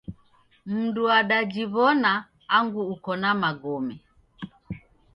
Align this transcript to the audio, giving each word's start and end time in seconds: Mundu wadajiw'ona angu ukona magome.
Mundu 0.69 1.01
wadajiw'ona 1.09 2.11
angu 2.55 2.81
ukona 2.93 3.29
magome. 3.41 3.95